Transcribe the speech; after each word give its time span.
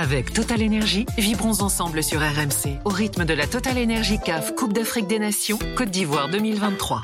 Avec 0.00 0.32
Total 0.32 0.62
Energy, 0.62 1.06
vibrons 1.18 1.60
ensemble 1.60 2.04
sur 2.04 2.20
RMC 2.20 2.78
au 2.84 2.88
rythme 2.88 3.24
de 3.24 3.34
la 3.34 3.48
Total 3.48 3.76
Energy 3.76 4.18
CAF 4.24 4.54
Coupe 4.54 4.72
d'Afrique 4.72 5.08
des 5.08 5.18
Nations 5.18 5.58
Côte 5.76 5.90
d'Ivoire 5.90 6.28
2023. 6.30 7.02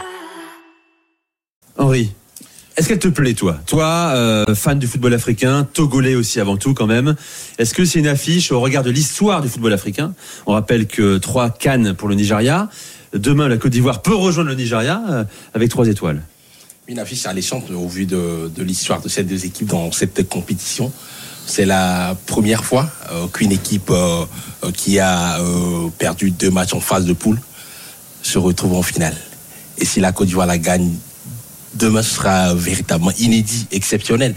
Henri, 1.76 2.12
est-ce 2.76 2.86
qu'elle 2.86 3.00
te 3.00 3.08
plaît, 3.08 3.34
toi? 3.34 3.58
Toi, 3.66 4.12
euh, 4.14 4.54
fan 4.54 4.78
du 4.78 4.86
football 4.86 5.12
africain, 5.12 5.66
togolais 5.72 6.14
aussi 6.14 6.38
avant 6.38 6.56
tout 6.56 6.72
quand 6.72 6.86
même. 6.86 7.16
Est-ce 7.58 7.74
que 7.74 7.84
c'est 7.84 7.98
une 7.98 8.06
affiche 8.06 8.52
au 8.52 8.60
regard 8.60 8.84
de 8.84 8.90
l'histoire 8.90 9.42
du 9.42 9.48
football 9.48 9.72
africain? 9.72 10.14
On 10.46 10.52
rappelle 10.52 10.86
que 10.86 11.18
trois 11.18 11.50
cannes 11.50 11.94
pour 11.94 12.06
le 12.06 12.14
Nigeria. 12.14 12.70
Demain, 13.12 13.48
la 13.48 13.56
Côte 13.56 13.72
d'Ivoire 13.72 14.02
peut 14.02 14.14
rejoindre 14.14 14.50
le 14.50 14.54
Nigeria 14.54 15.02
euh, 15.10 15.24
avec 15.52 15.68
trois 15.68 15.88
étoiles. 15.88 16.22
Une 16.86 17.00
affiche 17.00 17.26
alléchante 17.26 17.72
au 17.72 17.88
vu 17.88 18.06
de, 18.06 18.52
de 18.54 18.62
l'histoire 18.62 19.02
de 19.02 19.08
ces 19.08 19.24
deux 19.24 19.46
équipes 19.46 19.66
dans 19.66 19.90
cette 19.90 20.28
compétition. 20.28 20.92
C'est 21.46 21.66
la 21.66 22.16
première 22.26 22.64
fois 22.64 22.88
euh, 23.12 23.26
qu'une 23.28 23.52
équipe 23.52 23.90
euh, 23.90 24.24
euh, 24.64 24.70
qui 24.72 24.98
a 24.98 25.38
perdu 25.98 26.30
deux 26.30 26.50
matchs 26.50 26.74
en 26.74 26.80
phase 26.80 27.04
de 27.04 27.12
poule 27.12 27.40
se 28.22 28.38
retrouve 28.38 28.74
en 28.74 28.82
finale. 28.82 29.16
Et 29.78 29.84
si 29.84 30.00
la 30.00 30.12
Côte 30.12 30.28
d'Ivoire 30.28 30.46
la 30.46 30.58
gagne, 30.58 30.90
demain 31.74 32.02
ce 32.02 32.14
sera 32.14 32.54
véritablement 32.54 33.12
inédit, 33.18 33.66
exceptionnel. 33.72 34.34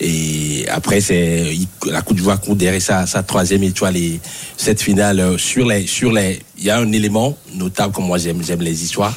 Et 0.00 0.66
après, 0.68 1.00
c'est 1.00 1.52
la 1.86 2.02
Côte 2.02 2.16
d'Ivoire 2.16 2.40
compte 2.40 2.58
derrière 2.58 2.82
sa, 2.82 3.06
sa 3.06 3.22
troisième 3.22 3.62
étoile 3.62 3.96
et 3.96 4.20
cette 4.56 4.82
finale 4.82 5.38
sur 5.38 5.66
les 5.66 5.86
sur 5.86 6.10
les. 6.10 6.40
Il 6.58 6.64
y 6.64 6.70
a 6.70 6.78
un 6.78 6.90
élément 6.90 7.36
notable 7.54 7.92
comme 7.92 8.06
moi 8.06 8.18
j'aime 8.18 8.42
j'aime 8.42 8.62
les 8.62 8.82
histoires 8.82 9.14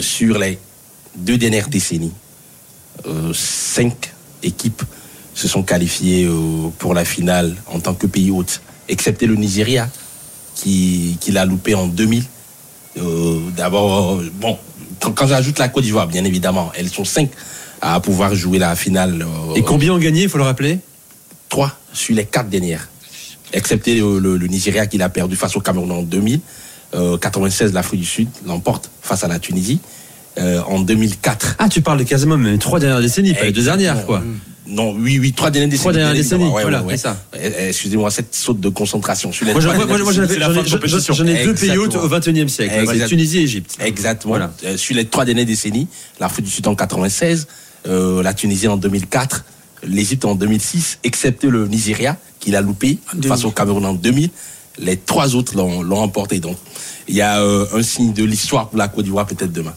sur 0.00 0.38
les 0.38 0.58
deux 1.14 1.36
dernières 1.36 1.68
décennies. 1.68 2.12
cinq 3.34 4.14
équipes 4.42 4.82
se 5.36 5.46
sont 5.48 5.62
qualifiées 5.62 6.24
euh, 6.24 6.68
pour 6.78 6.94
la 6.94 7.04
finale 7.04 7.54
en 7.72 7.78
tant 7.78 7.94
que 7.94 8.06
pays 8.08 8.30
hôte, 8.32 8.62
excepté 8.88 9.26
le 9.26 9.36
Nigeria 9.36 9.88
qui, 10.54 11.18
qui 11.20 11.30
l'a 11.30 11.44
loupé 11.44 11.74
en 11.74 11.86
2000. 11.86 12.24
Euh, 12.98 13.38
D'abord, 13.56 14.14
euh, 14.16 14.32
bon, 14.40 14.56
quand, 15.00 15.12
quand 15.12 15.26
j'ajoute 15.28 15.58
la 15.58 15.68
Côte 15.68 15.84
d'Ivoire, 15.84 16.06
bien 16.08 16.24
évidemment, 16.24 16.72
elles 16.74 16.88
sont 16.88 17.04
cinq 17.04 17.28
à 17.82 18.00
pouvoir 18.00 18.34
jouer 18.34 18.58
la 18.58 18.74
finale. 18.74 19.22
euh, 19.22 19.54
Et 19.54 19.62
combien 19.62 19.92
ont 19.92 19.98
gagné, 19.98 20.22
il 20.22 20.28
faut 20.30 20.38
le 20.38 20.44
rappeler? 20.44 20.78
Trois 21.50 21.76
sur 21.92 22.14
les 22.16 22.24
quatre 22.24 22.48
dernières, 22.48 22.88
excepté 23.52 23.96
le, 24.00 24.18
le- 24.18 24.36
le 24.38 24.46
Nigeria 24.48 24.86
qui 24.86 24.96
l'a 24.98 25.08
perdu 25.10 25.36
face 25.36 25.54
au 25.56 25.60
Cameroun 25.60 25.92
en 25.92 26.02
2000. 26.02 26.40
Euh, 26.94 27.18
96, 27.18 27.72
l'Afrique 27.74 28.00
du 28.00 28.06
Sud 28.06 28.28
l'emporte 28.46 28.90
face 29.02 29.22
à 29.22 29.28
la 29.28 29.38
Tunisie. 29.38 29.80
En 30.68 30.80
2004. 30.80 31.56
Ah, 31.58 31.66
tu 31.70 31.80
parles 31.80 31.98
de 32.00 32.04
quasiment 32.04 32.36
les 32.36 32.58
trois 32.58 32.78
dernières 32.78 33.00
décennies, 33.00 33.32
pas 33.32 33.44
les 33.44 33.52
deux 33.52 33.62
dernières, 33.64 34.04
quoi. 34.04 34.22
Non, 34.68 34.94
oui, 34.98 35.18
oui, 35.20 35.32
trois 35.32 35.50
dernières 35.50 35.68
décennies. 35.68 35.80
Trois 35.82 35.92
dernières 35.92 36.14
décennies. 36.14 36.48
Ouais, 36.48 36.62
voilà, 36.62 36.82
ouais, 36.82 36.96
ça. 36.96 37.16
Eh, 37.40 37.68
Excusez-moi, 37.68 38.10
cette 38.10 38.34
saute 38.34 38.60
de 38.60 38.68
concentration. 38.68 39.30
Les 39.42 39.52
Moi, 39.52 39.60
j'en 39.60 39.72
ai- 39.72 41.44
deux 41.44 41.54
pays 41.54 41.76
hôtes 41.76 41.94
au 41.96 42.08
XXIe 42.08 42.48
siècle. 42.48 42.74
Exact. 42.80 43.08
Tunisie 43.08 43.38
et 43.38 43.42
Égypte. 43.42 43.76
Exactement. 43.80 44.32
Voilà. 44.34 44.52
Euh, 44.64 44.76
sur 44.76 44.94
les 44.96 45.04
trois 45.04 45.24
dernières 45.24 45.46
décennies, 45.46 45.86
l'Afrique 46.20 46.46
du 46.46 46.50
Sud 46.50 46.66
en 46.66 46.74
96, 46.74 47.46
euh, 47.86 48.22
la 48.22 48.34
Tunisie 48.34 48.66
en 48.68 48.76
2004, 48.76 49.44
l'Égypte 49.86 50.24
en 50.24 50.34
2006, 50.34 50.98
excepté 51.04 51.48
le 51.48 51.68
Nigeria, 51.68 52.16
qui 52.40 52.50
l'a 52.50 52.60
loupé 52.60 52.98
face 53.28 53.44
au 53.44 53.50
Cameroun 53.50 53.84
en 53.84 53.94
2000. 53.94 54.30
Les 54.78 54.96
trois 54.96 55.34
autres 55.36 55.56
l'ont 55.56 55.82
l'ont 55.82 56.00
emporté. 56.00 56.38
Donc, 56.40 56.56
il 57.08 57.14
y 57.14 57.22
a 57.22 57.40
euh, 57.40 57.66
un 57.72 57.82
signe 57.82 58.12
de 58.12 58.24
l'histoire 58.24 58.68
pour 58.68 58.78
la 58.78 58.88
Côte 58.88 59.04
d'Ivoire 59.04 59.26
peut-être 59.26 59.52
demain. 59.52 59.72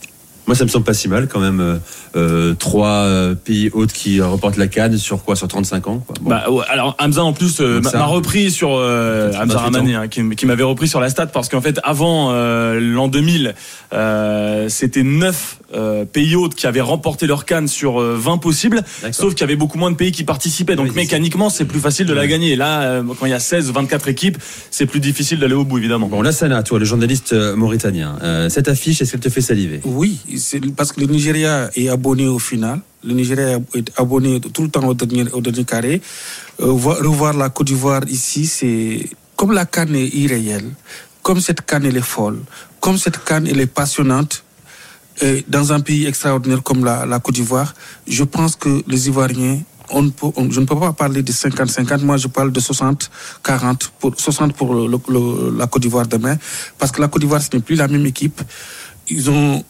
Moi, 0.50 0.56
ça 0.56 0.64
me 0.64 0.70
semble 0.70 0.84
pas 0.86 0.96
si 0.96 1.08
mal 1.08 1.28
quand 1.28 1.40
même. 1.40 1.60
euh, 1.60 1.76
euh, 2.16 2.56
trois 2.56 2.88
euh, 3.06 3.36
pays 3.36 3.70
hôtes 3.72 3.94
qui 3.94 4.20
remportent 4.20 4.58
la 4.58 4.66
canne 4.68 4.98
sur 4.98 5.24
quoi? 5.24 5.36
Sur 5.36 5.48
35 5.48 5.88
ans 5.88 6.00
quoi. 6.00 6.16
Bon. 6.22 6.30
Bah, 6.32 6.50
ouais, 6.50 6.64
alors 6.68 6.96
Hamza 6.98 7.24
en 7.24 7.34
plus 7.34 7.62
euh, 7.62 7.82
m'a 7.82 7.90
ça- 7.92 8.00
m'a 8.00 8.06
repris 8.08 8.50
sur 8.50 8.72
euh, 8.74 9.30
28 9.32 9.44
Hamza. 9.44 9.60
Ramani 9.60 9.94
hein, 9.94 10.08
qui, 10.08 10.46
m'avait 10.48 10.64
repris 10.64 10.88
sur 10.88 11.00
la 11.00 11.10
stat 11.12 11.28
parce 11.28 11.50
qu'en 11.50 11.62
fait 11.62 11.80
avant 11.84 12.32
euh, 12.32 12.80
l'an 12.80 13.10
2000 13.10 13.54
euh, 13.94 14.70
c'était 14.70 15.04
9 15.04 15.58
pays 16.12 16.36
hôtes 16.36 16.56
qui 16.56 16.66
avaient 16.66 16.82
remporté 16.82 17.28
leur 17.28 17.46
canne 17.46 17.68
sur 17.68 18.02
euh, 18.02 18.16
20 18.20 18.40
possibles 18.40 18.82
sauf 19.12 19.34
qu'il 19.36 19.42
y 19.42 19.44
avait 19.44 19.56
beaucoup 19.56 19.78
moins 19.78 19.92
de 19.92 19.96
pays 19.96 20.12
qui 20.12 20.24
participaient 20.24 20.76
donc 20.76 20.88
Oui, 20.88 20.96
mécaniquement 20.96 21.52
c'est 21.52 21.66
plus 21.66 21.80
facile 21.80 22.08
de 22.08 22.14
la 22.14 22.26
gagner 22.26 22.54
et 22.54 22.56
là 22.56 22.82
euh, 22.82 23.04
quand 23.20 23.28
il 23.28 23.30
y 23.30 23.34
a 23.36 23.40
16 23.40 23.72
24 23.72 24.08
équipes 24.08 24.40
c'est 24.72 24.88
plus 24.88 25.00
difficile 25.00 25.38
d'aller 25.40 25.54
au 25.54 25.64
bout 25.66 25.78
évidemment 25.78 26.08
Bon, 26.08 26.24
Lassana, 26.24 26.64
toi, 26.64 26.80
le 26.80 26.86
journaliste 26.86 27.34
mauritanien, 27.56 28.18
euh, 28.24 28.50
cette 28.50 28.68
affiche, 28.68 29.00
est-ce 29.02 29.12
qu'elle 29.12 29.20
te 29.20 29.30
fait 29.30 29.42
saliver? 29.42 29.80
Oui, 29.86 30.18
parce 30.76 30.92
que 30.92 31.02
le 31.02 31.08
Nigeria 31.08 31.70
est 31.76 31.90
abonné 31.90 32.28
au 32.28 32.40
final. 32.40 32.82
Le 33.04 33.14
Nigeria 33.14 33.60
est 33.76 33.92
abonné 33.98 34.40
tout 34.42 34.64
le 34.64 34.70
temps 34.70 34.86
au 34.88 34.94
dernier, 34.94 35.30
au 35.32 35.42
dernier 35.42 35.64
carré. 35.66 36.02
Euh, 36.62 36.66
voir- 36.68 36.98
revoir 37.00 37.34
la 37.34 37.50
Côte 37.50 37.68
d'Ivoire 37.68 38.02
ici, 38.08 38.46
c'est 38.46 39.10
comme 39.36 39.54
la 39.54 39.66
canne 39.66 39.96
est 39.96 40.08
irréelle, 40.08 40.70
comme 41.24 41.40
cette 41.40 41.62
canne 41.66 41.86
elle 41.86 41.96
est 41.98 42.02
folle, 42.02 42.40
comme 42.82 42.98
cette 42.98 43.24
canne 43.24 43.48
elle 43.48 43.60
est 43.62 43.68
passionnante. 43.74 44.44
Dans 45.50 45.74
un 45.74 45.82
pays 45.82 46.06
extraordinaire 46.06 46.64
comme 46.64 46.86
la, 46.86 47.20
Côte 47.20 47.36
d'Ivoire, 47.36 47.74
je 48.08 48.24
pense 48.24 48.56
que 48.56 48.82
les 48.88 49.08
Ivoiriens, 49.10 49.60
je 49.94 50.60
ne 50.62 50.66
peux 50.66 50.80
pas 50.80 50.94
parler 50.94 51.22
de 51.24 51.32
50-50, 51.34 52.04
moi 52.04 52.16
je 52.16 52.28
parle 52.30 52.54
de 52.54 52.60
60-40, 52.62 53.90
pour, 54.00 54.14
60 54.18 54.54
pour 54.54 54.74
la 54.74 55.68
Côte 55.68 55.82
d'Ivoire 55.82 56.08
demain, 56.08 56.38
parce 56.78 56.92
que 56.94 57.02
la 57.02 57.10
Côte 57.10 57.22
d'Ivoire, 57.22 57.42
ce 57.42 57.50
n'est 57.54 57.62
plus 57.62 57.76
la 57.76 57.90
même 57.90 58.06
équipe. 58.06 58.42
Ils 59.10 59.30
ont, 59.30 59.64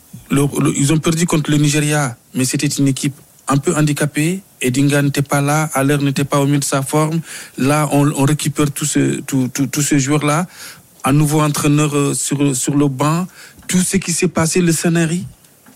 perdu 1.02 1.26
contre 1.26 1.50
le 1.52 1.58
Nigeria, 1.58 2.18
mais 2.34 2.46
c'était 2.46 2.68
une 2.68 2.88
équipe 2.88 3.16
un 3.48 3.58
peu 3.58 3.76
handicapée. 3.76 4.42
Edinga 4.62 5.02
n'était 5.02 5.22
pas 5.22 5.42
là, 5.42 5.70
Aller 5.74 5.98
n'était 5.98 6.26
pas 6.26 6.40
au 6.40 6.46
mieux 6.46 6.60
de 6.60 6.64
sa 6.64 6.82
forme. 6.82 7.22
Là, 7.58 7.88
on, 7.92 8.04
récupère 8.26 8.70
tous 8.72 8.86
ce, 8.86 9.22
tous- 9.22 9.48
tous- 9.54 9.68
tous 9.68 9.82
ces 9.82 10.00
joueurs-là. 10.00 10.46
Un 11.06 11.14
nouveau 11.14 11.42
entraîneur 11.42 11.96
euh, 11.96 12.14
sur, 12.14 12.56
sur 12.56 12.76
le 12.76 12.88
banc. 12.88 13.26
Tout 13.68 13.80
ce 13.80 13.98
qui 13.98 14.12
s'est 14.12 14.28
passé, 14.28 14.62
le 14.62 14.72
scénario, 14.74 15.22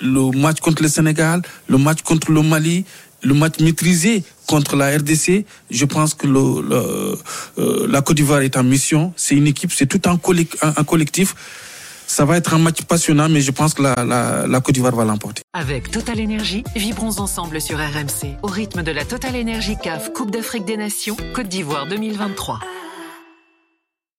le 0.02 0.32
match 0.38 0.60
contre 0.60 0.84
le 0.84 0.90
Sénégal, 0.90 1.42
le 1.68 1.78
match 1.78 2.02
contre 2.02 2.32
le 2.32 2.42
Mali, 2.42 2.84
le 3.22 3.34
match 3.34 3.60
maîtrisé 3.60 4.24
contre 4.48 4.76
la 4.76 4.98
RDC. 4.98 5.46
Je 5.72 5.86
pense 5.86 6.14
que 6.14 6.28
euh, 6.28 7.16
la 7.88 8.02
Côte 8.02 8.18
d'Ivoire 8.18 8.42
est 8.42 8.58
en 8.58 8.64
mission. 8.64 9.14
C'est 9.16 9.36
une 9.36 9.48
équipe, 9.48 9.72
c'est 9.72 9.86
tout 9.88 10.02
un 10.10 10.18
collectif. 10.84 11.36
Ça 12.08 12.26
va 12.26 12.38
être 12.38 12.54
un 12.54 12.60
match 12.60 12.82
passionnant, 12.84 13.30
mais 13.30 13.42
je 13.42 13.52
pense 13.52 13.74
que 13.74 13.82
la, 13.82 14.62
Côte 14.62 14.74
d'Ivoire 14.76 14.96
va 14.96 15.06
l'emporter. 15.06 15.42
Avec 15.54 15.92
Total 15.92 16.20
Energy, 16.22 16.64
vibrons 16.76 17.20
ensemble 17.20 17.60
sur 17.62 17.78
RMC 17.78 18.38
au 18.44 18.48
rythme 18.48 18.84
de 18.84 18.92
la 18.92 19.06
Total 19.06 19.36
Energy 19.36 19.76
CAF 19.82 20.14
Coupe 20.14 20.32
d'Afrique 20.32 20.66
des 20.66 20.78
Nations 20.78 21.18
Côte 21.34 21.48
d'Ivoire 21.48 21.88
2023. 21.88 22.60